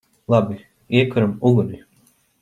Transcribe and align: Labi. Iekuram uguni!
Labi. 0.33 0.55
Iekuram 0.99 1.33
uguni! 1.49 1.77